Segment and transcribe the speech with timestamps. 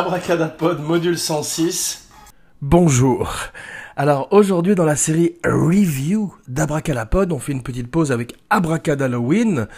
[0.00, 2.08] Abracadapod module 106.
[2.62, 3.30] Bonjour.
[3.96, 9.68] Alors aujourd'hui dans la série Review d'Abracadapod, on fait une petite pause avec Abracadalloween.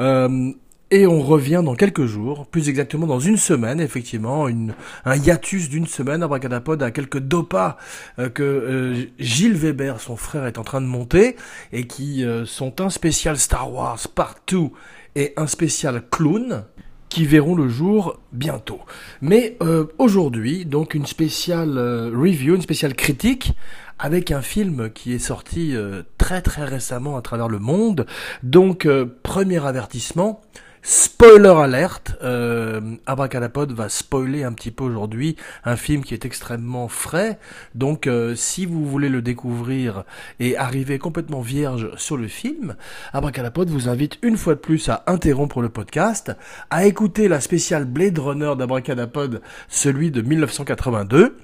[0.00, 0.50] Euh,
[0.90, 5.86] et on revient dans quelques jours, plus exactement dans une semaine, effectivement, un hiatus d'une
[5.86, 6.24] semaine.
[6.24, 7.76] Abracadapod a quelques dopas
[8.18, 11.36] euh, que euh, Gilles Weber, son frère, est en train de monter
[11.72, 14.72] et qui sont un spécial Star Wars Partout
[15.14, 16.64] et un spécial Clown
[17.08, 18.80] qui verront le jour bientôt.
[19.20, 19.56] Mais
[19.98, 21.78] aujourd'hui, donc une spéciale
[22.14, 23.52] review, une spéciale critique
[23.98, 25.74] avec un film qui est sorti
[26.18, 28.06] très très récemment à travers le monde.
[28.42, 28.86] Donc
[29.22, 30.42] premier avertissement,
[30.82, 36.88] Spoiler alerte, euh, Abracadapod va spoiler un petit peu aujourd'hui un film qui est extrêmement
[36.88, 37.38] frais.
[37.74, 40.04] Donc euh, si vous voulez le découvrir
[40.38, 42.76] et arriver complètement vierge sur le film,
[43.12, 46.32] Abracadapod vous invite une fois de plus à interrompre le podcast,
[46.70, 51.36] à écouter la spéciale Blade Runner d'Abracadapod, celui de 1982,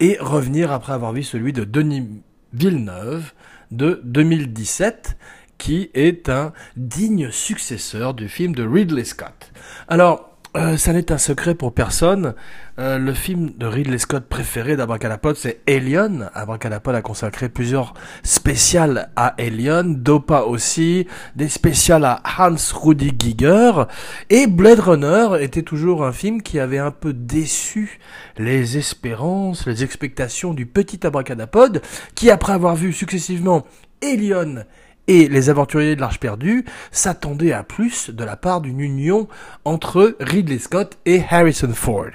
[0.00, 2.08] et revenir après avoir vu celui de Denis
[2.52, 3.32] Villeneuve
[3.70, 5.16] de 2017
[5.62, 9.52] qui est un digne successeur du film de Ridley Scott.
[9.86, 12.34] Alors, euh, ça n'est un secret pour personne.
[12.80, 16.30] Euh, le film de Ridley Scott préféré d'Abracadapod, c'est Alien.
[16.34, 23.84] Abracadapod a consacré plusieurs spéciales à Alien, Dopa aussi, des spéciales à Hans Rudi Giger.
[24.30, 28.00] Et Blade Runner était toujours un film qui avait un peu déçu
[28.36, 31.82] les espérances, les expectations du petit Abracadapod,
[32.16, 33.64] qui après avoir vu successivement
[34.02, 34.66] Alien
[35.08, 39.28] et les aventuriers de l'Arche perdue s'attendaient à plus de la part d'une union
[39.64, 42.10] entre Ridley Scott et Harrison Ford.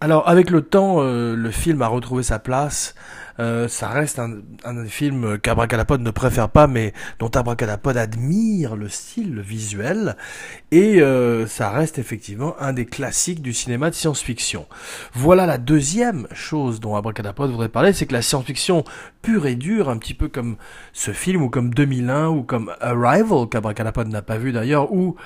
[0.00, 2.94] Alors avec le temps, euh, le film a retrouvé sa place
[3.40, 8.88] euh, ça reste un, un film qu'Abracadapod ne préfère pas, mais dont Abracadapod admire le
[8.88, 10.16] style, le visuel,
[10.70, 14.66] et euh, ça reste effectivement un des classiques du cinéma de science-fiction.
[15.12, 18.84] Voilà la deuxième chose dont Abracadapod voudrait parler, c'est que la science-fiction
[19.22, 20.56] pure et dure, un petit peu comme
[20.92, 25.16] ce film, ou comme 2001, ou comme Arrival, qu'Abracadapod n'a pas vu d'ailleurs, ou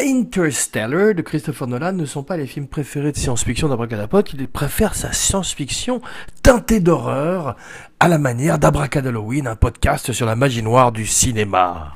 [0.00, 4.94] Interstellar de Christopher Nolan ne sont pas les films préférés de science-fiction d'Abracadapod, il préfère
[4.96, 6.00] sa science-fiction
[6.42, 7.56] teintée d'horreur
[8.00, 11.92] à la manière d'Abracadalloween, un podcast sur la magie noire du cinéma.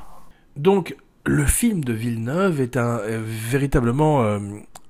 [0.55, 0.95] Donc,
[1.25, 4.39] le film de Villeneuve est un euh, véritablement euh,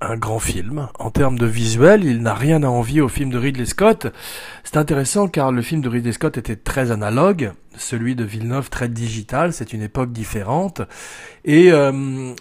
[0.01, 0.87] un grand film.
[0.99, 4.07] En termes de visuel, il n'a rien à envier au film de Ridley Scott.
[4.63, 8.87] C'est intéressant car le film de Ridley Scott était très analogue, celui de Villeneuve très
[8.87, 10.81] digital, c'est une époque différente.
[11.43, 12.33] Et euh,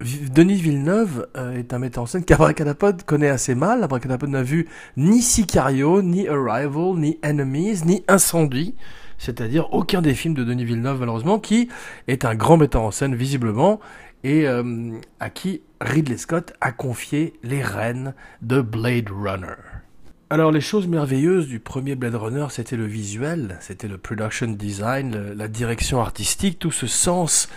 [0.00, 3.82] Denis Villeneuve euh, est un metteur en scène qu'Abracadapod connaît assez mal.
[3.82, 8.74] Abracadapod n'a vu ni Sicario, ni Arrival, ni Enemies, ni Incendie.
[9.16, 11.70] C'est-à-dire aucun des films de Denis Villeneuve, malheureusement, qui
[12.08, 13.80] est un grand metteur en scène, visiblement,
[14.22, 19.56] et euh, à qui Ridley Scott a confié les rênes de Blade Runner.
[20.28, 25.32] Alors les choses merveilleuses du premier Blade Runner, c'était le visuel, c'était le production design,
[25.36, 27.48] la direction artistique, tout ce sens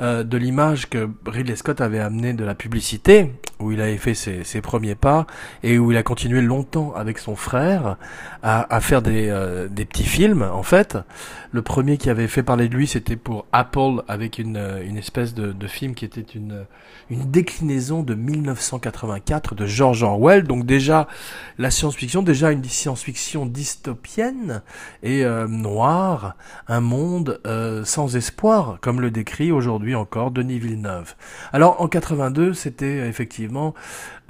[0.00, 4.14] euh, de l'image que Ridley Scott avait amené de la publicité, où il avait fait
[4.14, 5.26] ses, premiers pas
[5.64, 7.96] et où il a continué longtemps avec son frère
[8.44, 10.42] à, faire des, euh, des, petits films.
[10.42, 10.96] En fait,
[11.50, 15.34] le premier qui avait fait parler de lui, c'était pour Apple avec une, euh, espèce
[15.34, 16.64] de, film qui était une,
[17.10, 20.44] une déclinaison de 1984 de George Orwell.
[20.44, 21.08] Donc déjà
[21.58, 24.62] la science-fiction, déjà une science-fiction dystopienne
[25.02, 26.36] et noire,
[26.68, 27.40] un monde
[27.84, 31.14] sans espoir, comme le décrit aujourd'hui encore Denis Villeneuve.
[31.52, 33.74] Alors en 82, c'était effectivement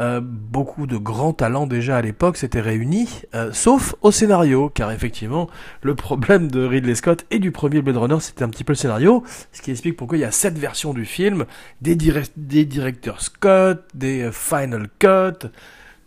[0.00, 4.92] euh, beaucoup de grands talents déjà à l'époque s'étaient réunis, euh, sauf au scénario, car
[4.92, 5.48] effectivement
[5.82, 8.76] le problème de Ridley Scott et du premier Blade Runner, c'était un petit peu le
[8.76, 11.46] scénario, ce qui explique pourquoi il y a sept versions du film,
[11.80, 15.48] des, directeurs Scott, des euh, Final Cut,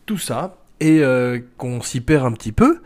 [0.05, 1.03] tout ça, et
[1.57, 2.81] qu'on s'y perd un petit peu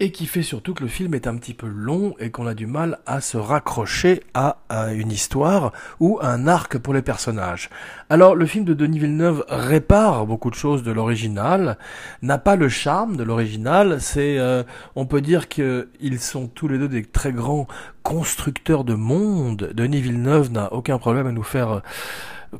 [0.00, 2.54] et qui fait surtout que le film est un petit peu long et qu'on a
[2.54, 4.56] du mal à se raccrocher à,
[4.94, 7.68] une histoire ou un arc pour les personnages.
[8.08, 11.76] Alors le film de Denis Villeneuve répare beaucoup de choses de l'original,
[12.22, 14.62] n'a pas le charme de l'original, c'est euh,
[14.96, 17.66] on peut dire qu'ils sont tous les deux des très grands
[18.02, 19.72] constructeurs de monde.
[19.74, 21.82] Denis Villeneuve n'a aucun problème à nous faire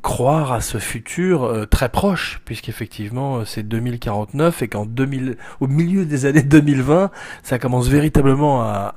[0.01, 5.67] croire à ce futur euh, très proche, puisqu'effectivement euh, c'est 2049 et qu'en 2000, au
[5.67, 7.11] milieu des années 2020,
[7.43, 8.93] ça commence véritablement à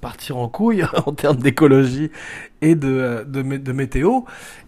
[0.00, 2.10] partir en couille en termes d'écologie
[2.62, 4.20] et de, de, de, météo,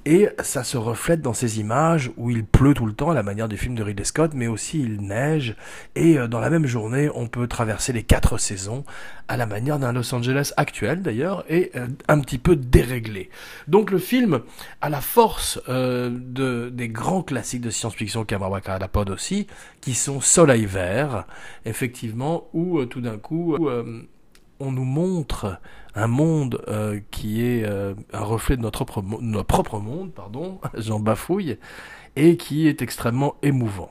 [0.05, 3.23] et ça se reflète dans ces images où il pleut tout le temps à la
[3.23, 5.56] manière du film de Ridley Scott, mais aussi il neige,
[5.94, 8.85] et euh, dans la même journée, on peut traverser les quatre saisons
[9.29, 11.70] à la manière d'un Los Angeles actuel d'ailleurs, et
[12.08, 13.29] un petit peu déréglé.
[13.67, 14.41] Donc le film
[14.81, 18.25] a la force euh, de, des grands classiques de science-fiction
[18.93, 19.46] Pod aussi,
[19.81, 21.26] qui sont Soleil Vert,
[21.64, 24.02] effectivement, où euh, tout d'un coup euh,
[24.61, 25.61] on nous montre
[25.99, 26.62] un monde
[27.11, 31.59] qui est un reflet de notre propre, notre propre monde, pardon, j'en bafouille,
[32.17, 33.91] et qui est extrêmement émouvant.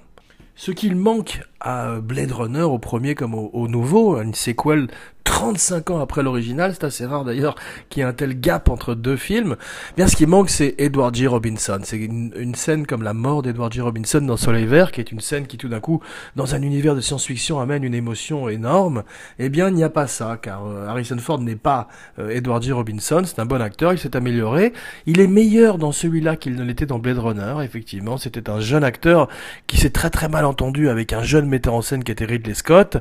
[0.56, 4.88] Ce qu'il manque à Blade Runner, au premier comme au, au nouveau, une séquelle
[5.28, 7.56] 35 ans après l'original, c'est assez rare d'ailleurs
[7.90, 9.58] qu'il y ait un tel gap entre deux films.
[9.98, 11.28] Bien, ce qui manque, c'est Edward G.
[11.28, 11.80] Robinson.
[11.84, 13.82] C'est une, scène comme la mort d'Edward G.
[13.82, 16.02] Robinson dans Soleil Vert, qui est une scène qui tout d'un coup,
[16.38, 19.04] dans un univers de science-fiction, amène une émotion énorme.
[19.38, 21.90] Eh bien, il n'y a pas ça, car euh, Harrison Ford n'est pas
[22.20, 22.72] euh, Edward G.
[22.72, 24.72] Robinson, c'est un bon acteur, il s'est amélioré.
[25.08, 28.16] Il est meilleur dans celui-là qu'il ne l'était dans Blade Runner, effectivement.
[28.18, 29.28] C'était un jeune acteur
[29.68, 32.54] qui s'est très très mal entendu avec un jeune metteur en scène qui était Ridley
[32.54, 32.98] Scott.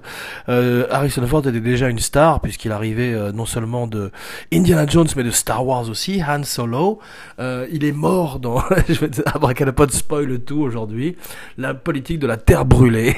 [0.49, 4.11] Euh, Harrison Ford était déjà une star puisqu'il arrivait euh, non seulement de
[4.53, 6.99] Indiana Jones, mais de Star Wars aussi, Han Solo.
[7.39, 11.17] Euh, il est mort dans, je vais Abracadapod spoil tout aujourd'hui,
[11.59, 13.15] la politique de la terre brûlée.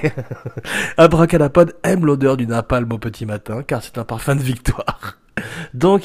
[0.97, 5.19] Abracadapod aime l'odeur du napalm au petit matin, car c'est un parfum de victoire.
[5.75, 6.03] Donc,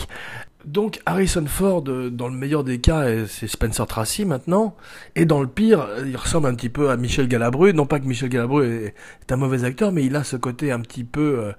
[0.66, 4.76] donc Harrison Ford, euh, dans le meilleur des cas, c'est Spencer Tracy maintenant,
[5.16, 7.74] et dans le pire, il ressemble un petit peu à Michel Galabru.
[7.74, 10.80] Non pas que Michel Galabru est, un mauvais acteur, mais il a ce côté un
[10.80, 11.52] petit peu euh,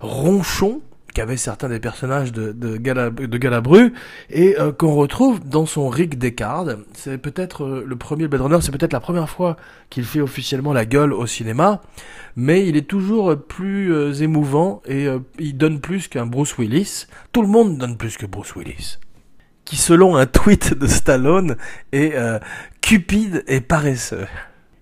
[0.00, 0.82] ronchon
[1.16, 3.94] qu'avaient certains des personnages de, de, Galabru
[4.28, 6.76] et euh, qu'on retrouve dans son Rick Descartes.
[6.92, 9.56] C'est peut-être euh, le premier Blade Runner, c'est peut-être la première fois
[9.88, 11.80] qu'il fait officiellement la gueule au cinéma,
[12.36, 15.06] mais il est toujours plus euh, émouvant et
[15.38, 17.06] il donne plus qu'un Bruce Willis.
[17.32, 18.98] Tout le monde donne plus que Bruce Willis.
[19.64, 21.56] Qui selon un tweet de Stallone
[21.92, 22.14] est
[22.82, 24.26] cupide et paresseux.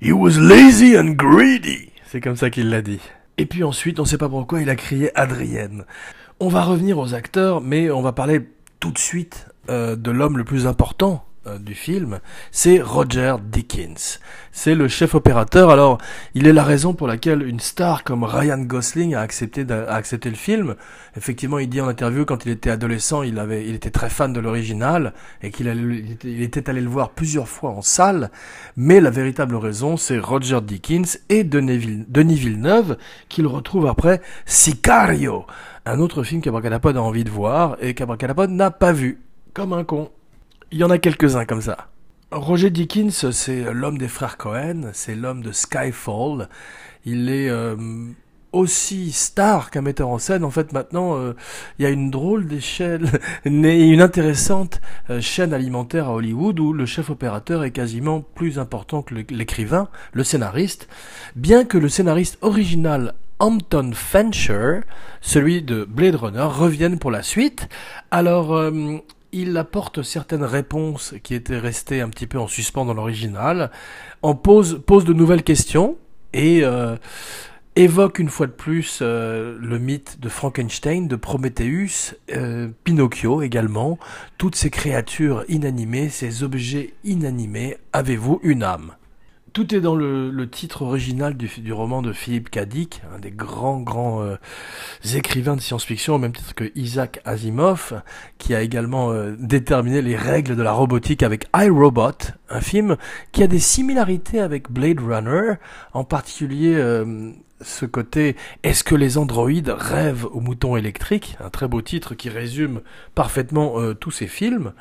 [0.02, 1.90] He was lazy and greedy.
[2.10, 3.00] C'est comme ça qu'il l'a dit.
[3.38, 5.84] Et puis ensuite, on ne sait pas pourquoi, il a crié Adrienne.
[6.40, 8.48] On va revenir aux acteurs, mais on va parler
[8.81, 11.25] tout de suite euh, de l'homme le plus important
[11.58, 12.20] du film,
[12.50, 14.20] c'est Roger Dickens.
[14.52, 15.70] C'est le chef opérateur.
[15.70, 15.99] Alors,
[16.35, 20.76] il est la raison pour laquelle une star comme Ryan Gosling a accepté, le film.
[21.17, 24.32] Effectivement, il dit en interview quand il était adolescent, il avait, il était très fan
[24.32, 25.12] de l'original
[25.43, 25.67] et qu'il
[26.25, 28.31] il était allé le voir plusieurs fois en salle.
[28.76, 32.96] Mais la véritable raison, c'est Roger Dickens et Denis, Denis Villeneuve
[33.29, 35.46] qu'il retrouve après Sicario
[35.87, 39.20] un autre film qu'Abracadapod a envie de voir et qu'Abracadapod n'a pas vu.
[39.52, 40.11] Comme un con.
[40.72, 41.88] Il y en a quelques-uns comme ça.
[42.31, 46.49] Roger Dickens, c'est l'homme des frères Cohen, c'est l'homme de Skyfall.
[47.05, 47.76] Il est euh,
[48.55, 50.44] aussi star qu'un metteur en scène.
[50.44, 51.34] En fait, maintenant, euh,
[51.78, 53.08] il y a une drôle d'échelle,
[53.44, 54.81] une intéressante
[55.11, 59.88] euh, chaîne alimentaire à Hollywood où le chef opérateur est quasiment plus important que l'écrivain,
[60.12, 60.88] le scénariste,
[61.37, 64.81] bien que le scénariste original Hampton Fancher,
[65.20, 67.69] celui de Blade Runner, reviennent pour la suite.
[68.10, 68.99] Alors, euh,
[69.34, 73.70] il apporte certaines réponses qui étaient restées un petit peu en suspens dans l'original,
[74.22, 75.96] en pose, pose de nouvelles questions
[76.32, 76.96] et euh,
[77.76, 82.14] évoque une fois de plus euh, le mythe de Frankenstein, de Prométhéeus,
[82.84, 83.98] Pinocchio également,
[84.38, 88.93] toutes ces créatures inanimées, ces objets inanimés, avez-vous une âme?
[89.55, 94.20] Tout est dans le, titre original du, roman de Philippe Dick, un des grands, grands
[94.20, 94.34] euh,
[95.15, 98.03] écrivains de science-fiction, au même titre que Isaac Asimov,
[98.37, 102.96] qui a également euh, déterminé les règles de la robotique avec iRobot, un film
[103.31, 105.55] qui a des similarités avec Blade Runner,
[105.93, 107.31] en particulier euh,
[107.61, 108.34] ce côté
[108.65, 111.37] Est-ce que les androïdes rêvent aux moutons électriques?
[111.43, 112.81] Un très beau titre qui résume
[113.15, 114.73] parfaitement tous ces films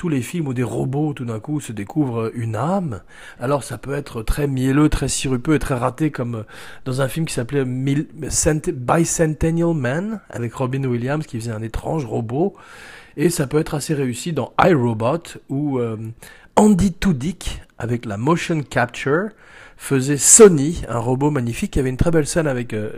[0.00, 3.02] tous les films où des robots tout d'un coup se découvrent une âme.
[3.38, 6.44] Alors ça peut être très mielleux, très sirupeux et très raté comme euh,
[6.86, 12.54] dans un film qui s'appelait Bicentennial Man avec Robin Williams qui faisait un étrange robot.
[13.18, 15.98] Et ça peut être assez réussi dans iRobot où euh,
[16.56, 19.28] Andy Tudyk avec la motion capture
[19.76, 22.92] faisait Sony, un robot magnifique qui avait une très belle scène avec euh,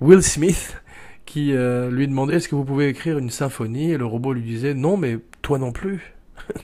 [0.00, 0.76] Will Smith
[1.26, 3.92] qui lui demandait est-ce que vous pouvez écrire une symphonie?
[3.92, 6.14] Et le robot lui disait non mais toi non plus.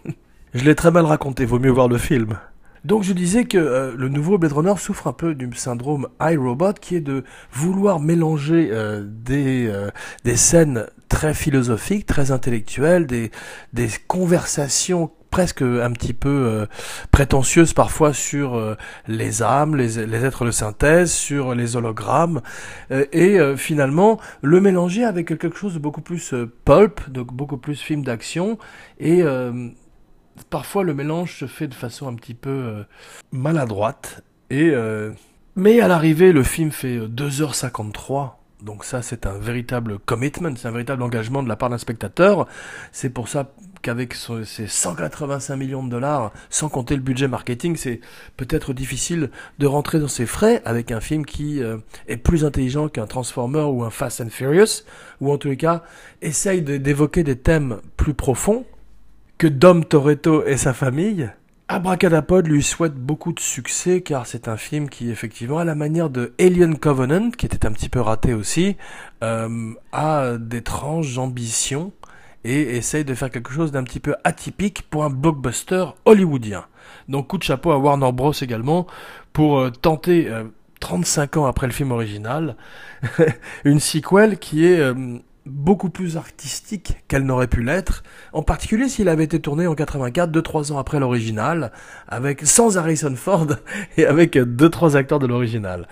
[0.55, 2.39] je l'ai très mal raconté, vaut mieux voir le film.
[2.85, 6.73] Donc je disais que euh, le nouveau Blade Runner souffre un peu du syndrome iRobot
[6.81, 9.91] qui est de vouloir mélanger euh, des, euh,
[10.25, 13.31] des scènes très philosophiques, très intellectuelles, des,
[13.75, 16.67] des conversations presque un petit peu
[17.11, 22.41] prétentieuses parfois sur les âmes, les, les, êtres de synthèse, sur les hologrammes,
[22.91, 26.35] et finalement le mélanger avec quelque chose de beaucoup plus
[26.65, 28.59] pulp, de beaucoup plus film d'action,
[28.99, 29.23] et
[30.49, 32.83] parfois le mélange se fait de façon un petit peu euh,
[33.33, 34.23] maladroite.
[34.49, 35.13] Et, euh,
[35.57, 38.33] mais à l'arrivée, le film fait 2h53.
[38.63, 42.47] Donc ça, c'est un véritable commitment, c'est un véritable engagement de la part d'un spectateur.
[42.93, 48.01] C'est pour ça qu'avec ces 185 millions de dollars, sans compter le budget marketing, c'est
[48.37, 52.89] peut-être difficile de rentrer dans ses frais avec un film qui euh, est plus intelligent
[52.89, 54.85] qu'un Transformer ou un Fast and Furious,
[55.21, 55.83] ou en tous les cas
[56.23, 58.65] essaye d'évoquer des thèmes plus profonds
[59.39, 61.31] que Dom Toretto et sa famille.
[61.69, 66.11] Abracadapod lui souhaite beaucoup de succès car c'est un film qui effectivement à la manière
[66.11, 68.77] de Alien Covenant qui était un petit peu raté aussi
[69.23, 71.93] euh, a d'étranges ambitions
[72.45, 76.65] et essaye de faire quelque chose d'un petit peu atypique pour un blockbuster hollywoodien.
[77.09, 78.87] Donc coup de chapeau à Warner Bros également
[79.33, 80.31] pour euh, tenter
[80.81, 82.57] 35 euh, ans après le film original
[83.65, 84.81] une sequel qui est
[85.47, 90.31] beaucoup plus artistique qu'elle n'aurait pu l'être, en particulier s'il avait été tourné en 84,
[90.31, 91.73] 2-3 ans après l'original,
[92.09, 93.47] avec sans Harrison Ford
[93.97, 95.89] et avec 2-3 acteurs de l'original.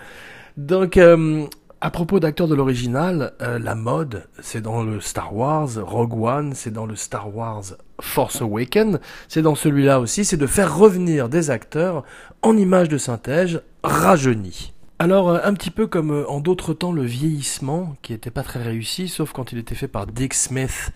[0.57, 1.45] Donc, euh,
[1.81, 5.69] à propos d'acteurs de l'original, euh, la mode, c'est dans le Star Wars.
[5.77, 7.63] Rogue One, c'est dans le Star Wars
[8.01, 12.03] Force Awakens, c'est dans celui-là aussi, c'est de faire revenir des acteurs
[12.41, 14.73] en images de synthèse rajeunis.
[15.01, 18.43] Alors, euh, un petit peu comme euh, en d'autres temps, le vieillissement, qui n'était pas
[18.43, 20.91] très réussi, sauf quand il était fait par Dick Smith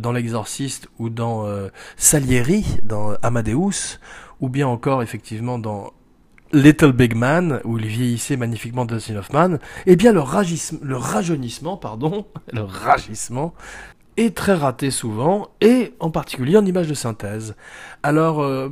[0.00, 1.46] dans L'Exorciste ou dans
[1.96, 4.00] Salieri, dans Amadeus,
[4.40, 5.92] ou bien encore effectivement dans
[6.54, 12.62] Little Big Man, où il vieillissait magnifiquement Dustin Hoffman, eh bien le, rajeunissement, pardon, le
[12.62, 13.54] ragissement,
[14.16, 17.56] est très raté souvent, et en particulier en images de synthèse.
[18.02, 18.70] Alors,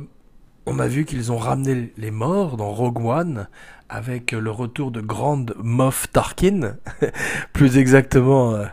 [0.65, 3.47] on a vu qu'ils ont ramené les morts dans Rogue One
[3.89, 6.77] avec le retour de Grand Moff Tarkin,
[7.53, 8.65] plus exactement euh,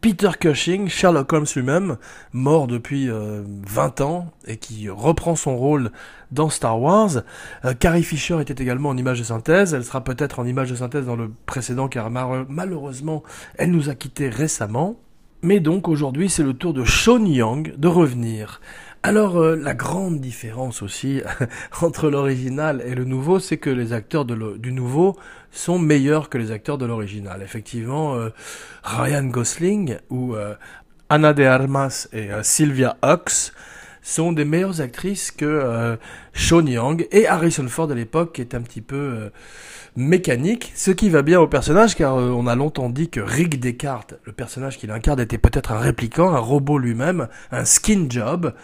[0.00, 1.98] Peter Cushing, Sherlock Holmes lui-même,
[2.32, 5.90] mort depuis 20 euh, ans et qui reprend son rôle
[6.30, 7.22] dans Star Wars.
[7.66, 10.76] Euh, Carrie Fisher était également en image de synthèse, elle sera peut-être en image de
[10.76, 13.22] synthèse dans le précédent car malheureusement
[13.58, 14.96] elle nous a quittés récemment.
[15.42, 18.62] Mais donc aujourd'hui c'est le tour de Sean Young de revenir.
[19.02, 21.22] Alors euh, la grande différence aussi
[21.80, 25.16] entre l'original et le nouveau, c'est que les acteurs du nouveau
[25.50, 27.40] sont meilleurs que les acteurs de l'original.
[27.42, 28.28] Effectivement, euh,
[28.84, 30.54] Ryan Gosling ou euh,
[31.08, 33.52] Anna de Armas et Sylvia Hux
[34.02, 35.98] sont des meilleures actrices que
[36.32, 39.30] Sean Young et Harrison Ford à l'époque, qui est un petit peu
[39.96, 44.14] mécanique, ce qui va bien au personnage car on a longtemps dit que Rick Descartes,
[44.24, 48.54] le personnage qu'il incarne, était peut-être un répliquant, un robot lui-même, un skin job.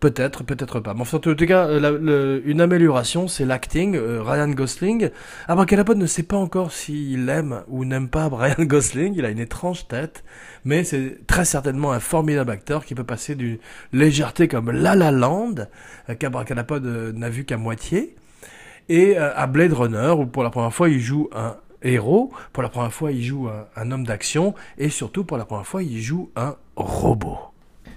[0.00, 0.94] Peut-être, peut-être pas.
[0.94, 3.96] Mais en tout cas, euh, une amélioration, c'est l'acting.
[3.96, 5.10] Euh, Ryan Gosling.
[5.48, 9.14] Abracadapod ne sait pas encore s'il aime ou n'aime pas Ryan Gosling.
[9.16, 10.22] Il a une étrange tête,
[10.64, 13.58] mais c'est très certainement un formidable acteur qui peut passer d'une
[13.92, 15.54] légèreté comme La La Land,
[16.08, 18.14] euh, qu'Abracadapod n'a vu qu'à moitié,
[18.88, 22.70] et à Blade Runner, où pour la première fois il joue un héros, pour la
[22.70, 26.30] première fois il joue un homme d'action, et surtout pour la première fois il joue
[26.36, 27.36] un robot.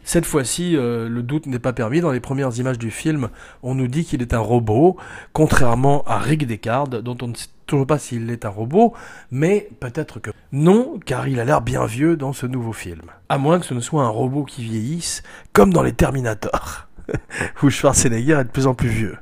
[0.03, 2.01] Cette fois-ci, euh, le doute n'est pas permis.
[2.01, 3.29] Dans les premières images du film,
[3.63, 4.98] on nous dit qu'il est un robot,
[5.34, 8.93] contrairement à Rick Descartes, dont on ne sait toujours pas s'il est un robot,
[9.31, 13.03] mais peut-être que non, car il a l'air bien vieux dans ce nouveau film.
[13.29, 16.88] À moins que ce ne soit un robot qui vieillisse, comme dans les Terminators,
[17.63, 19.17] où Schwarzenegger est de plus en plus vieux.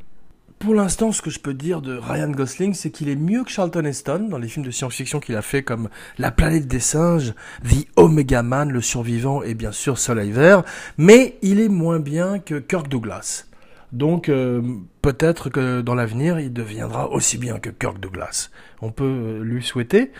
[0.60, 3.50] Pour l'instant, ce que je peux dire de Ryan Gosling, c'est qu'il est mieux que
[3.50, 5.88] Charlton Heston dans les films de science-fiction qu'il a fait comme
[6.18, 10.63] La planète des singes, The Omega Man, Le survivant et bien sûr Soleil vert,
[10.98, 13.46] mais il est moins bien que Kirk Douglas.
[13.94, 14.62] Donc euh,
[15.01, 18.50] peut-être que dans l'avenir, il deviendra aussi bien que Kirk Douglas.
[18.82, 20.12] On peut euh, lui souhaiter.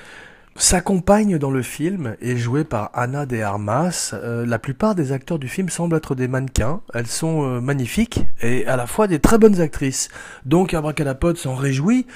[0.62, 4.12] Sa compagne dans le film est jouée par Anna de Armas.
[4.14, 6.82] Euh, la plupart des acteurs du film semblent être des mannequins.
[6.94, 10.10] Elles sont euh, magnifiques et à la fois des très bonnes actrices.
[10.46, 12.08] Donc Abracadapod s'en réjouit.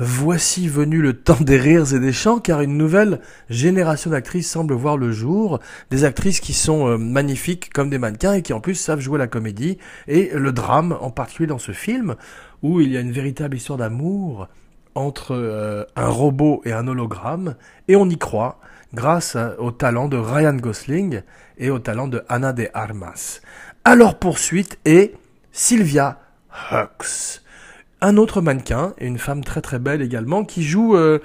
[0.00, 4.74] Voici venu le temps des rires et des chants car une nouvelle génération d'actrices semble
[4.74, 5.60] voir le jour.
[5.92, 9.20] Des actrices qui sont euh, magnifiques comme des mannequins et qui en plus savent jouer
[9.20, 9.78] la comédie
[10.08, 12.16] et le drame, en particulier dans ce film
[12.62, 14.48] où il y a une véritable histoire d'amour
[14.94, 17.56] entre euh, un robot et un hologramme,
[17.88, 18.58] et on y croit
[18.94, 21.22] grâce au talent de Ryan Gosling
[21.58, 23.40] et au talent de Anna de Armas.
[23.84, 25.14] À leur poursuite est
[25.50, 26.18] Sylvia
[26.70, 27.42] Hux,
[28.00, 31.20] un autre mannequin et une femme très très belle également qui joue euh,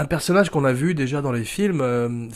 [0.00, 2.28] un personnage qu'on a vu déjà dans les films euh,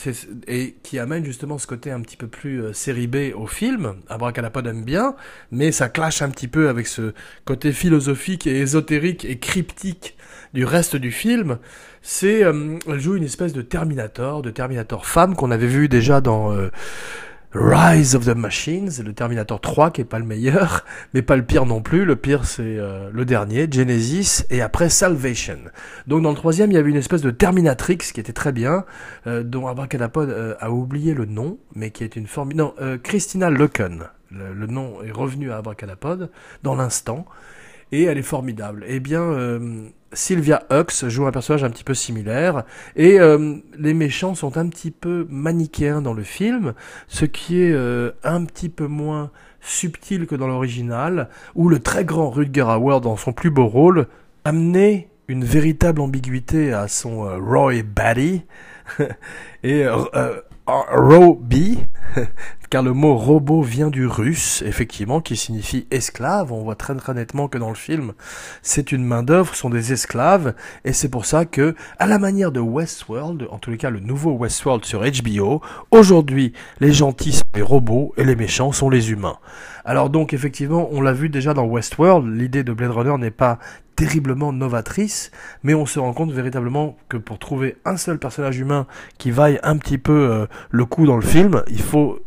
[0.46, 3.94] et qui amène justement ce côté un petit peu plus série B au film.
[4.08, 5.16] Abracadapod aime bien,
[5.50, 10.16] mais ça clash un petit peu avec ce côté philosophique et ésotérique et cryptique
[10.54, 11.58] du reste du film,
[12.00, 16.20] c'est euh, elle joue une espèce de Terminator, de Terminator femme qu'on avait vu déjà
[16.20, 16.70] dans euh,
[17.54, 20.84] Rise of the Machines, le Terminator 3 qui est pas le meilleur,
[21.14, 22.04] mais pas le pire non plus.
[22.04, 25.58] Le pire c'est euh, le dernier, Genesis, et après Salvation.
[26.08, 28.84] Donc dans le troisième, il y avait une espèce de Terminatrix qui était très bien,
[29.28, 32.52] euh, dont Abracadapod euh, a oublié le nom, mais qui est une forme...
[32.54, 36.30] Non, Christina Lucken, le, le, nom est revenu à Abracadapod
[36.64, 37.24] dans l'instant,
[37.94, 38.84] et elle est formidable.
[38.88, 39.22] Eh bien
[40.14, 42.64] Sylvia Hux joue un personnage un petit peu similaire
[42.96, 46.74] et euh, les méchants sont un petit peu manichéens dans le film,
[47.08, 52.04] ce qui est euh, un petit peu moins subtil que dans l'original, où le très
[52.04, 54.06] grand Rutger Hauer dans son plus beau rôle
[54.44, 58.42] amenait une véritable ambiguïté à son euh, Roy Batty
[59.62, 59.86] et
[60.66, 61.78] Roby,
[62.70, 66.52] car le mot robot vient du russe, effectivement, qui signifie esclave.
[66.52, 68.12] On voit très très nettement que dans le film,
[68.62, 72.52] c'est une main d'œuvre, sont des esclaves, et c'est pour ça que, à la manière
[72.52, 77.44] de Westworld, en tous les cas le nouveau Westworld sur HBO, aujourd'hui les gentils sont
[77.54, 79.38] les robots et les méchants sont les humains.
[79.84, 83.58] Alors donc effectivement, on l'a vu déjà dans Westworld, l'idée de Blade Runner n'est pas
[83.96, 85.30] terriblement novatrice,
[85.62, 88.86] mais on se rend compte véritablement que pour trouver un seul personnage humain
[89.18, 91.62] qui vaille un petit peu euh, le coup dans le film,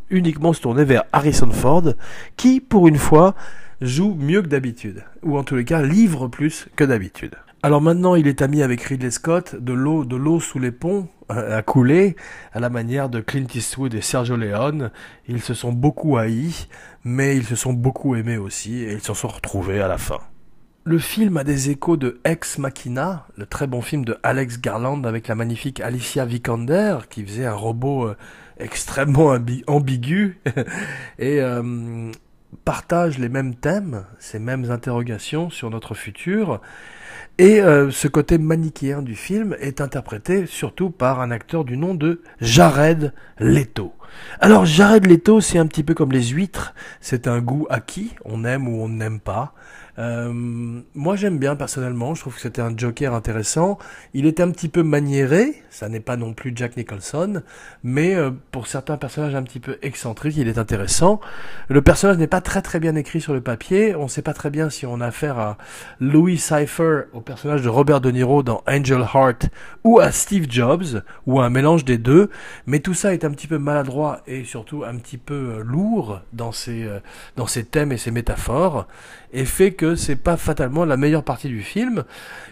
[0.09, 1.93] uniquement se tourner vers Harrison Ford,
[2.35, 3.35] qui pour une fois
[3.81, 7.35] joue mieux que d'habitude, ou en tous les cas livre plus que d'habitude.
[7.63, 11.07] Alors maintenant, il est ami avec Ridley Scott, de l'eau, de l'eau sous les ponts
[11.31, 12.15] euh, a coulé,
[12.53, 14.91] à la manière de Clint Eastwood et Sergio Leone.
[15.27, 16.67] Ils se sont beaucoup haïs,
[17.03, 20.19] mais ils se sont beaucoup aimés aussi, et ils s'en sont retrouvés à la fin.
[20.85, 25.03] Le film a des échos de Ex Machina, le très bon film de Alex Garland
[25.03, 28.15] avec la magnifique Alicia Vikander qui faisait un robot euh,
[28.59, 29.37] extrêmement
[29.67, 30.39] ambigu
[31.19, 32.11] et euh,
[32.65, 36.61] partage les mêmes thèmes, ces mêmes interrogations sur notre futur.
[37.39, 41.93] Et euh, ce côté manichéen du film est interprété surtout par un acteur du nom
[41.93, 43.93] de Jared Leto.
[44.39, 48.45] Alors Jared Leto, c'est un petit peu comme les huîtres, c'est un goût acquis, on
[48.45, 49.53] aime ou on n'aime pas.
[49.99, 50.31] Euh,
[50.93, 53.79] moi j'aime bien personnellement, je trouve que c'était un Joker intéressant.
[54.13, 57.41] Il est un petit peu maniéré, ça n'est pas non plus Jack Nicholson,
[57.83, 61.19] mais euh, pour certains personnages un petit peu excentriques, il est intéressant.
[61.67, 64.33] Le personnage n'est pas très très bien écrit sur le papier, on ne sait pas
[64.33, 65.57] très bien si on a affaire à
[65.99, 69.49] Louis Cypher, au personnage de Robert De Niro dans Angel Heart,
[69.83, 72.29] ou à Steve Jobs, ou à un mélange des deux,
[72.67, 73.96] mais tout ça est un petit peu maladroit
[74.27, 76.87] et surtout un petit peu euh, lourd dans ses,
[77.35, 78.87] dans ses thèmes et ses métaphores,
[79.33, 82.03] et fait que c'est pas fatalement la meilleure partie du film.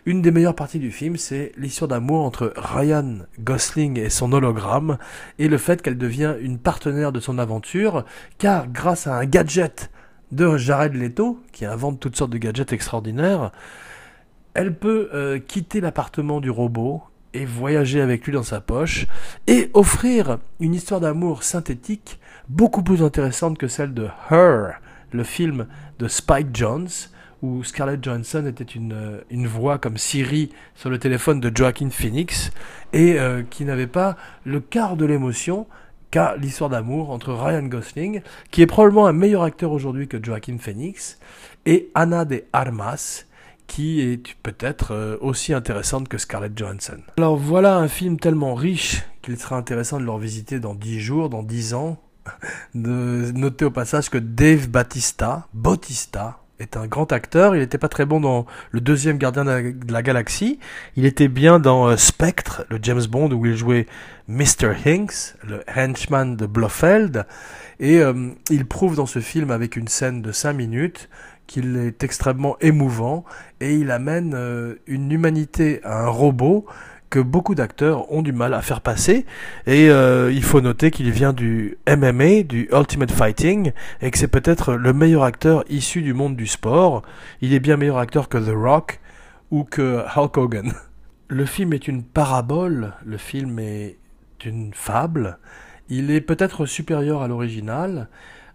[0.06, 4.98] Une des meilleures parties du film, c'est l'histoire d'amour entre Ryan Gosling et son hologramme,
[5.40, 8.06] et le fait qu'elle devient une partenaire de son aventure,
[8.38, 9.92] car grâce à un gadget
[10.32, 13.52] de Jared Leto, qui invente toutes sortes de gadgets extraordinaires,
[14.54, 17.04] elle peut euh, quitter l'appartement du robot
[17.36, 19.08] et voyager avec lui dans sa poche,
[19.48, 24.80] et offrir une histoire d'amour synthétique beaucoup plus intéressante que celle de Her,
[25.12, 25.68] le film
[26.00, 26.88] de Spike Jones,
[27.42, 31.90] où Scarlett Johansson était une, euh, une voix comme Siri sur le téléphone de Joaquin
[31.90, 32.52] Phoenix,
[32.94, 35.68] et euh, qui n'avait pas le quart de l'émotion
[36.12, 38.22] qu'a l'histoire d'amour entre Ryan Gosling,
[38.52, 41.20] qui est probablement un meilleur acteur aujourd'hui que Joaquin Phoenix,
[41.66, 43.26] et Anna de Armas,
[43.68, 47.00] qui est peut-être euh, aussi intéressante que Scarlett Johansson.
[47.18, 51.30] Alors voilà un film tellement riche qu'il sera intéressant de le revisiter dans 10 jours,
[51.30, 51.98] dans 10 ans,
[52.76, 57.56] de noter au passage que Dave Batista, Bautista, est un grand acteur.
[57.56, 60.60] Il n'était pas très bon dans le deuxième Gardien de la, Galaxie.
[60.96, 63.88] Il était bien dans euh, Spectre, le James Bond, où il jouait
[64.28, 64.74] Mr.
[64.86, 67.26] Hinks, le henchman de Blofeld.
[67.80, 71.10] Et euh, il prouve dans ce film, avec une scène de 5 minutes,
[71.48, 73.26] qu'il est extrêmement émouvant
[73.62, 76.66] et il amène euh, une humanité à un robot
[77.10, 79.26] que beaucoup d'acteurs ont du mal à faire passer.
[79.68, 84.28] Et euh, il faut noter qu'il vient du MMA, du Ultimate Fighting, et que c'est
[84.28, 87.04] peut-être le meilleur acteur issu du monde du sport.
[87.42, 89.00] Il est bien meilleur acteur que The Rock
[89.52, 90.74] ou que Hulk Hogan.
[91.28, 93.98] Le film est une parabole, le film est
[94.46, 95.40] une fable.
[95.90, 98.10] Il est peut-être supérieur à l'original.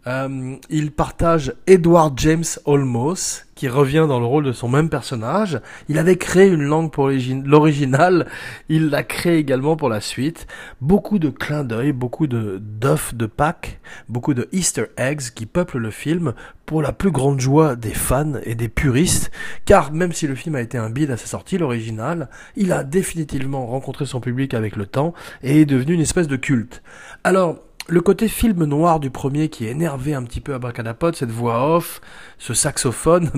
[0.07, 5.61] Euh, il partage Edward James Olmos, qui revient dans le rôle de son même personnage.
[5.91, 8.27] Il avait créé une langue pour l'original,
[8.71, 10.47] il l'a créé également pour la suite.
[10.81, 15.79] Beaucoup de clins d'œil, beaucoup de d'œufs de Pâques, beaucoup de Easter eggs qui peuplent
[15.79, 16.33] le film
[16.65, 19.31] pour la plus grande joie des fans et des puristes,
[19.67, 22.85] car même si le film a été un bide à sa sortie, l'original, il a
[22.85, 26.83] définitivement rencontré son public avec le temps et est devenu une espèce de culte.
[27.25, 31.77] Alors, le côté film noir du premier qui énervait un petit peu Abracadapod, cette voix
[31.77, 32.01] off,
[32.39, 33.31] ce saxophone,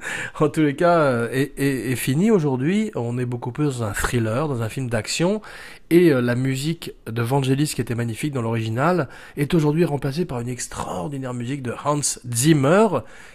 [0.40, 2.90] en tous les cas, euh, est, fini aujourd'hui.
[2.96, 5.42] On est beaucoup plus dans un thriller, dans un film d'action,
[5.90, 10.40] et euh, la musique de Vangelis, qui était magnifique dans l'original, est aujourd'hui remplacée par
[10.40, 12.00] une extraordinaire musique de Hans
[12.32, 12.88] Zimmer,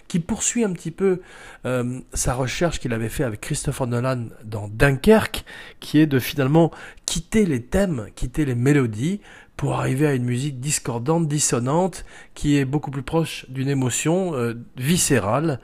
[0.08, 1.20] qui poursuit un petit peu
[1.64, 5.44] euh, sa recherche qu'il avait fait avec Christopher Nolan dans Dunkerque,
[5.80, 6.70] qui est de finalement
[7.06, 9.20] quitter les thèmes, quitter les mélodies,
[9.56, 14.54] pour arriver à une musique discordante, dissonante, qui est beaucoup plus proche d'une émotion euh,
[14.76, 15.60] viscérale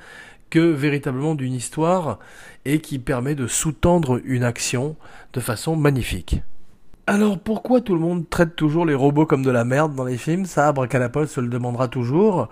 [0.50, 2.18] que véritablement d'une histoire
[2.64, 4.96] et qui permet de sous-tendre une action
[5.32, 6.42] de façon magnifique.
[7.06, 10.18] Alors pourquoi tout le monde traite toujours les robots comme de la merde dans les
[10.18, 10.44] films?
[10.44, 12.48] Ça, Abracadapod se le demandera toujours.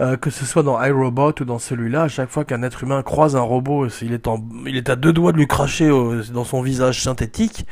[0.00, 3.02] Euh, que ce soit dans iRobot ou dans celui-là, à chaque fois qu'un être humain
[3.02, 4.28] croise un robot, il est,
[4.66, 7.66] est à deux doigts de lui cracher dans son visage synthétique.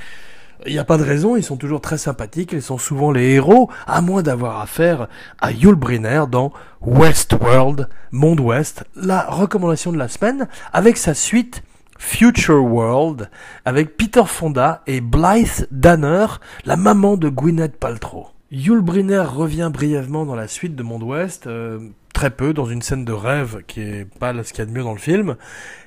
[0.66, 3.33] Il n'y a pas de raison, ils sont toujours très sympathiques, ils sont souvent les
[3.33, 5.09] héros, à moins d'avoir affaire
[5.40, 11.62] à Yul Brynner dans Westworld, Monde Ouest, la recommandation de la semaine, avec sa suite
[11.98, 13.29] Future World,
[13.64, 16.27] avec Peter Fonda et Blythe Danner,
[16.64, 18.29] la maman de Gwyneth Paltrow.
[18.51, 21.81] Yul Brynner revient brièvement dans la suite de Monde Ouest, euh,
[22.12, 24.70] très peu dans une scène de rêve qui est pas ce qu'il y a de
[24.70, 25.37] mieux dans le film.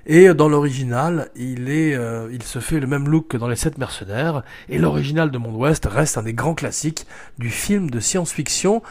[0.05, 3.55] Et dans l'original, il est, euh, il se fait le même look que dans les
[3.55, 4.43] Sept Mercenaires.
[4.69, 7.05] Et l'original de Monde Ouest reste un des grands classiques
[7.37, 8.81] du film de science-fiction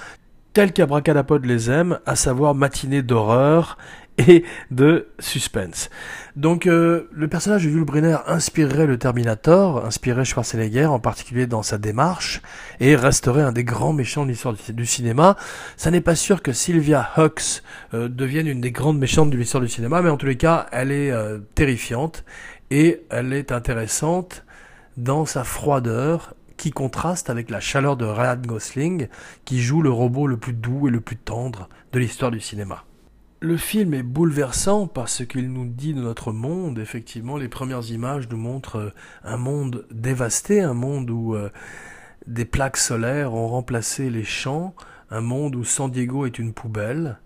[0.54, 3.76] tel qu'Abracadapod les aime, à savoir matinée d'horreur
[4.28, 5.90] et de suspense.
[6.36, 11.62] Donc euh, le personnage de Yul Brynner inspirerait le Terminator, inspirerait Schwarzenegger en particulier dans
[11.62, 12.40] sa démarche,
[12.80, 15.36] et resterait un des grands méchants de l'histoire du cinéma.
[15.76, 19.62] Ça n'est pas sûr que Sylvia Hux euh, devienne une des grandes méchantes de l'histoire
[19.62, 22.24] du cinéma, mais en tous les cas, elle est euh, terrifiante
[22.70, 24.44] et elle est intéressante
[24.96, 29.08] dans sa froideur qui contraste avec la chaleur de Ryan Gosling,
[29.44, 32.84] qui joue le robot le plus doux et le plus tendre de l'histoire du cinéma.
[33.44, 38.26] Le film est bouleversant parce qu'il nous dit de notre monde, effectivement, les premières images
[38.30, 41.50] nous montrent euh, un monde dévasté, un monde où euh,
[42.26, 44.74] des plaques solaires ont remplacé les champs,
[45.10, 47.18] un monde où San Diego est une poubelle,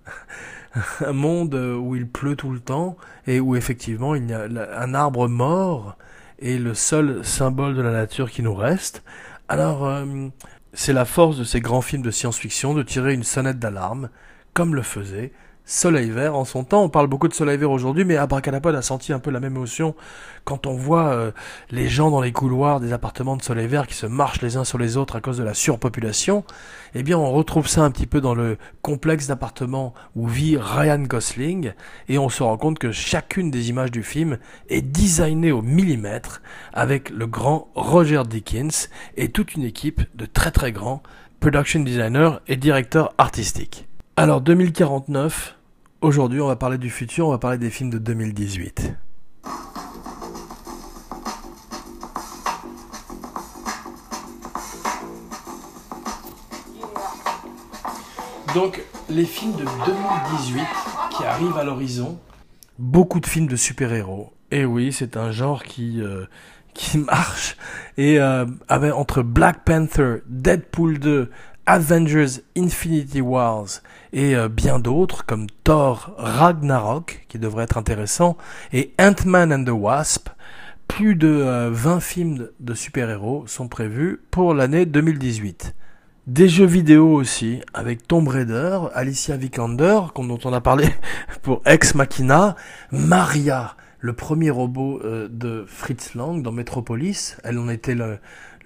[1.07, 2.97] un monde euh, où il pleut tout le temps
[3.29, 5.97] et où effectivement il y a un arbre mort
[6.41, 9.05] est le seul symbole de la nature qui nous reste.
[9.47, 9.89] Alors,
[10.73, 14.11] c'est la force de ces grands films de science-fiction de tirer une sonnette d'alarme,
[14.53, 15.33] comme le faisait
[15.71, 16.83] Soleil Vert en son temps.
[16.83, 19.53] On parle beaucoup de Soleil Vert aujourd'hui, mais Abracadapod a senti un peu la même
[19.55, 19.95] émotion
[20.45, 21.31] quand on voit euh,
[21.71, 24.65] les gens dans les couloirs des appartements de Soleil Vert qui se marchent les uns
[24.65, 26.43] sur les autres à cause de la surpopulation.
[26.95, 31.01] Eh bien, on retrouve ça un petit peu dans le complexe d'appartements où vit Ryan
[31.01, 31.75] Gosling,
[32.09, 34.39] et on se rend compte que chacune des images du film
[34.71, 36.41] est designée au millimètre
[36.73, 41.03] avec le grand Roger Dickens et toute une équipe de très très grands
[41.41, 43.87] production designers et directeurs artistiques.
[44.17, 45.58] Alors 2049,
[46.01, 48.95] Aujourd'hui, on va parler du futur, on va parler des films de 2018.
[58.55, 58.81] Donc,
[59.11, 60.63] les films de 2018
[61.17, 62.21] qui arrivent à l'horizon,
[62.79, 64.33] beaucoup de films de super-héros.
[64.53, 66.27] Et oui, c'est un genre qui, euh,
[66.75, 67.57] qui marche.
[67.97, 71.29] Et euh, entre Black Panther, Deadpool 2,
[71.69, 73.83] Avengers Infinity Wars
[74.15, 78.39] et euh, bien d'autres comme Thor Ragnarok qui devrait être intéressant
[78.73, 80.31] et Ant-Man and the Wasp.
[80.89, 85.75] Plus de 20 euh, films de super-héros sont prévus pour l'année 2018.
[86.27, 90.89] Des jeux vidéo aussi, avec Tomb Raider, Alicia Vikander, dont on a parlé
[91.43, 92.57] pour Ex Machina,
[92.91, 97.37] Maria, le premier robot euh, de Fritz Lang dans Metropolis.
[97.45, 98.19] Elle en était le,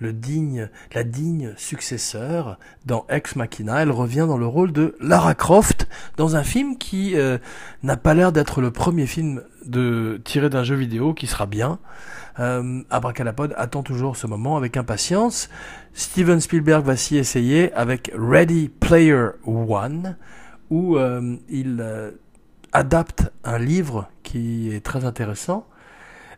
[0.03, 3.83] la digne successeur dans Ex Machina.
[3.83, 7.39] Elle revient dans le rôle de Lara Croft dans un film qui euh,
[7.83, 9.43] n'a pas l'air d'être le premier film
[10.25, 11.79] tiré d'un jeu vidéo qui sera bien.
[12.41, 15.49] Euh, Abracadapod attend toujours ce moment avec impatience.
[15.93, 20.17] Steven Spielberg va s'y essayer avec Ready Player One
[20.71, 22.13] où euh, il euh,
[22.73, 25.67] adapte un livre qui est très intéressant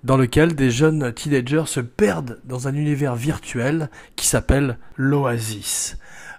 [0.04, 5.96] dans lequel des jeunes teenagers se perdent dans un univers virtuel qui s'appelle l'Oasis.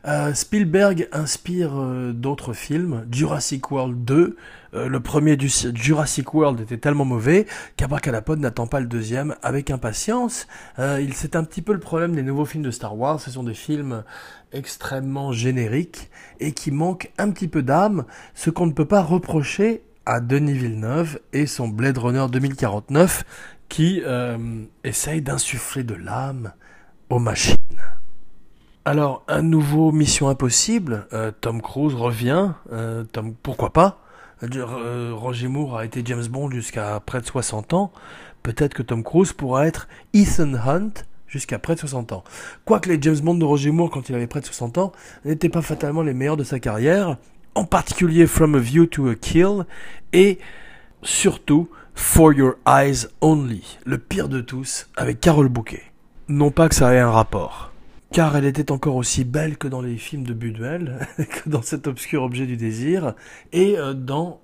[0.08, 4.38] Euh, Spielberg inspire euh, d'autres films, Jurassic World 2.
[4.76, 9.72] Euh, le premier du Jurassic World était tellement mauvais qu'Abracadapod n'attend pas le deuxième avec
[9.72, 10.48] impatience.
[10.78, 13.20] c'est un petit peu le problème des nouveaux films de Star Wars.
[13.20, 14.04] Ce sont des films
[14.54, 19.82] extrêmement génériques et qui manquent un petit peu d'âme, ce qu'on ne peut pas reprocher
[20.06, 23.24] à Denis Villeneuve et son Blade Runner 2049
[23.76, 24.38] qui euh,
[24.86, 26.54] essaye d'insuffler de l'âme
[27.10, 27.58] aux machines.
[28.86, 34.00] Alors, un nouveau Mission Impossible, euh, Tom Cruise revient, euh, Tom, pourquoi pas?
[34.42, 37.92] Roger Moore a été James Bond jusqu'à près de 60 ans,
[38.44, 40.94] peut-être que Tom Cruise pourra être Ethan Hunt
[41.28, 42.24] jusqu'à près de 60 ans.
[42.64, 44.94] Quoique les James Bond de Roger Moore, quand il avait près de 60 ans,
[45.26, 47.18] n'étaient pas fatalement les meilleurs de sa carrière,
[47.56, 49.66] en particulier From a View to a Kill,
[50.14, 50.40] et
[51.04, 55.84] surtout For Your Eyes Only, le pire de tous, avec Carole Bouquet.
[56.28, 57.72] Non pas que ça ait un rapport
[58.12, 61.86] car elle était encore aussi belle que dans les films de Buñuel, que dans cet
[61.86, 63.14] obscur objet du désir,
[63.52, 64.40] et euh, dans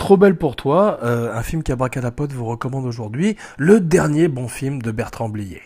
[0.00, 4.80] Trop belle pour toi, euh, un film qu'Abracadapod vous recommande aujourd'hui, le dernier bon film
[4.80, 5.60] de Bertrand Blier.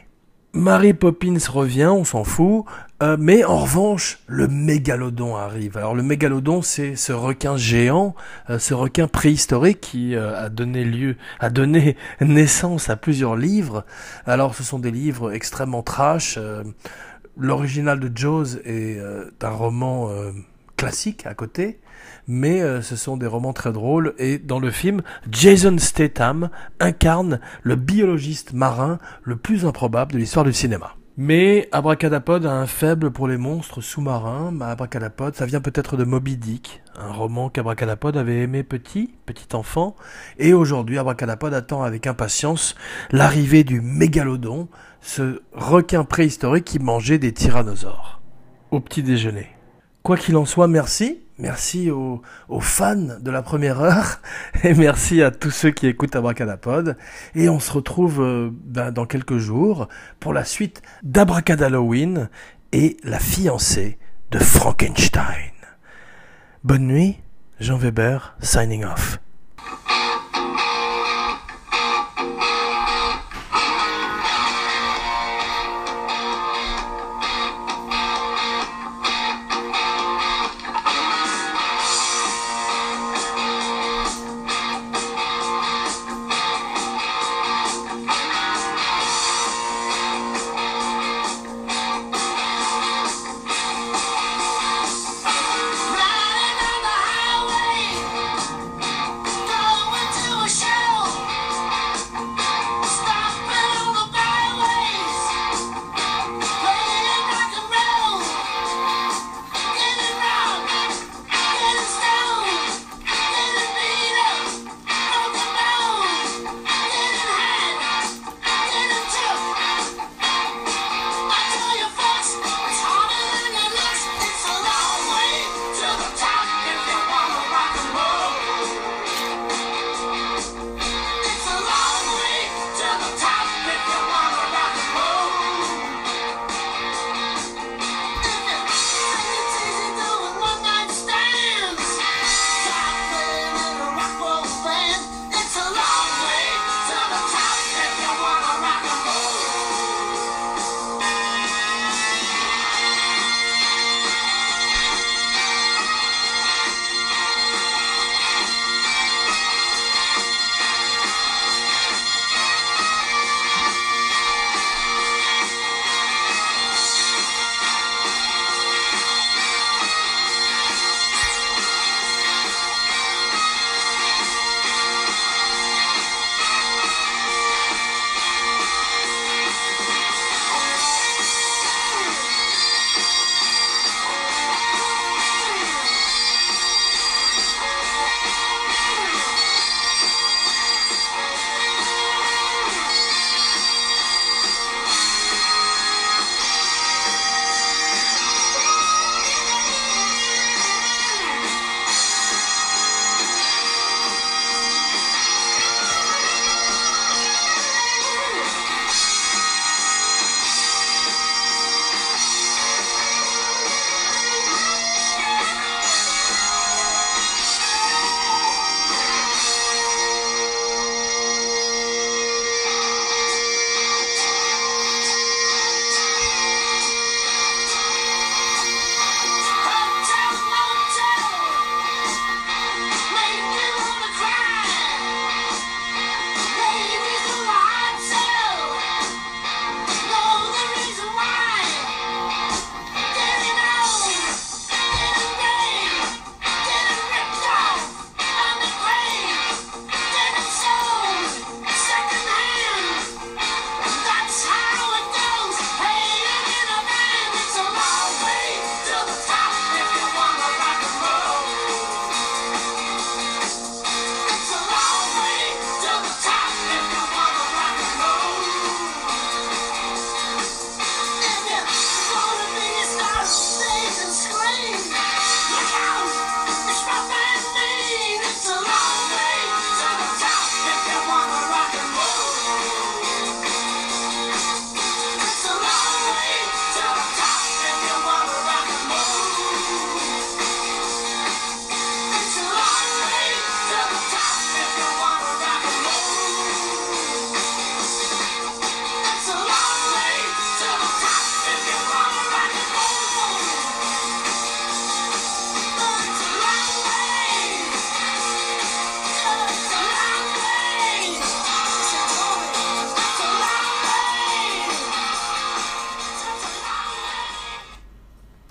[0.54, 2.64] Mary Poppins revient, on s'en fout,
[3.02, 5.76] euh, mais en revanche, le mégalodon arrive.
[5.76, 8.14] Alors le mégalodon, c'est ce requin géant,
[8.58, 13.84] ce requin préhistorique qui a donné lieu, a donné naissance à plusieurs livres.
[14.26, 16.38] Alors ce sont des livres extrêmement trash
[17.36, 20.32] l'original de Jaws est euh, un roman euh,
[20.76, 21.78] classique à côté,
[22.26, 27.40] mais euh, ce sont des romans très drôles et dans le film, Jason Statham incarne
[27.62, 30.94] le biologiste marin le plus improbable de l'histoire du cinéma.
[31.16, 34.52] Mais Abracadapod a un faible pour les monstres sous-marins.
[34.60, 39.94] Abracadapod, ça vient peut-être de Moby Dick, un roman qu'Abracadapod avait aimé petit, petit enfant.
[40.40, 42.74] Et aujourd'hui, Abracadapod attend avec impatience
[43.12, 44.66] l'arrivée du mégalodon,
[45.02, 48.20] ce requin préhistorique qui mangeait des tyrannosaures.
[48.72, 49.46] Au petit déjeuner.
[50.02, 51.23] Quoi qu'il en soit, merci.
[51.38, 52.23] Merci aux,
[52.61, 54.20] fans de la première heure
[54.62, 56.97] et merci à tous ceux qui écoutent Abracadapod.
[57.35, 59.88] Et on se retrouve euh, ben, dans quelques jours
[60.20, 62.29] pour la suite d'Abracadalloween
[62.73, 63.99] et la fiancée
[64.31, 65.53] de Frankenstein.
[66.62, 67.18] Bonne nuit,
[67.59, 69.23] Jean Weber, signing off.